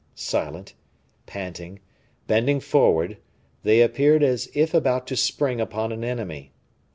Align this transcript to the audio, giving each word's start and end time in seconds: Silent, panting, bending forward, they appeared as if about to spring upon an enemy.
Silent, 0.15 0.73
panting, 1.27 1.79
bending 2.25 2.59
forward, 2.59 3.17
they 3.61 3.81
appeared 3.81 4.23
as 4.23 4.49
if 4.55 4.73
about 4.73 5.05
to 5.05 5.15
spring 5.15 5.61
upon 5.61 5.91
an 5.91 6.03
enemy. 6.03 6.51